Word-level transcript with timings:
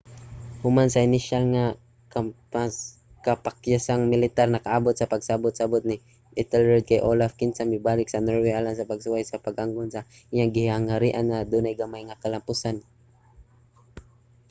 human 0.63 0.89
sa 0.91 1.05
inisyal 1.07 1.43
nga 1.53 1.65
kapakyasang 3.25 4.01
militar 4.13 4.47
nakaabot 4.51 4.95
sa 4.97 5.11
pagsabot-sabot 5.13 5.81
si 5.89 5.95
ethelred 6.41 6.83
kay 6.89 7.03
olaf 7.11 7.31
kinsa 7.39 7.63
mibalik 7.73 8.07
sa 8.09 8.23
norway 8.25 8.53
alang 8.55 8.75
sa 8.77 8.89
pagsuway 8.91 9.23
sa 9.25 9.43
pag-angkon 9.45 9.89
sa 9.91 10.05
iyang 10.33 10.51
gingharian 10.55 11.25
nga 11.27 11.41
adunay 11.43 11.75
gamay 11.81 12.03
nga 12.05 12.19
kalampusan 12.23 12.77